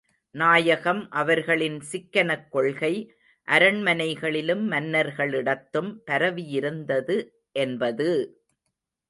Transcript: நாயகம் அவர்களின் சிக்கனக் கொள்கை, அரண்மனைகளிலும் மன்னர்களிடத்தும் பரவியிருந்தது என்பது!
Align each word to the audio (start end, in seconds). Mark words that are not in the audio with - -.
நாயகம் 0.35 1.09
அவர்களின் 1.11 1.79
சிக்கனக் 1.81 2.47
கொள்கை, 2.51 2.91
அரண்மனைகளிலும் 3.47 4.65
மன்னர்களிடத்தும் 4.71 5.91
பரவியிருந்தது 6.07 7.19
என்பது! 7.55 8.09